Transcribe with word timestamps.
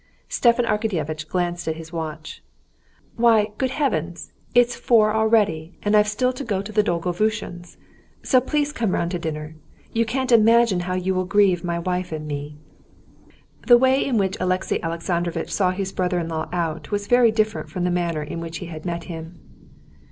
Stepan 0.29 0.65
Arkadyevitch 0.65 1.27
glanced 1.29 1.67
at 1.67 1.75
his 1.75 1.93
watch. 1.93 2.41
"Why, 3.17 3.51
good 3.59 3.69
heavens, 3.69 4.33
it's 4.55 4.75
four 4.75 5.13
already, 5.13 5.77
and 5.83 5.95
I've 5.95 6.07
still 6.07 6.33
to 6.33 6.43
go 6.43 6.63
to 6.63 6.73
Dolgovushin's! 6.73 7.77
So 8.23 8.41
please 8.41 8.73
come 8.73 8.93
round 8.95 9.11
to 9.11 9.19
dinner. 9.19 9.57
You 9.93 10.05
can't 10.07 10.31
imagine 10.31 10.79
how 10.89 10.95
you 10.95 11.13
will 11.13 11.25
grieve 11.25 11.63
my 11.63 11.77
wife 11.77 12.11
and 12.11 12.27
me." 12.27 12.57
The 13.67 13.77
way 13.77 14.03
in 14.03 14.17
which 14.17 14.37
Alexey 14.39 14.81
Alexandrovitch 14.81 15.51
saw 15.53 15.69
his 15.69 15.91
brother 15.91 16.17
in 16.17 16.29
law 16.29 16.49
out 16.51 16.89
was 16.89 17.05
very 17.05 17.29
different 17.31 17.69
from 17.69 17.83
the 17.83 17.91
manner 17.91 18.23
in 18.23 18.39
which 18.39 18.57
he 18.57 18.65
had 18.65 18.87
met 18.87 19.03
him. 19.03 19.39